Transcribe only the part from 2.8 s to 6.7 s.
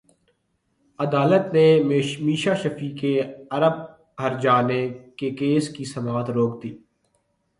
کے ارب ہرجانے کے کیس کی سماعت روک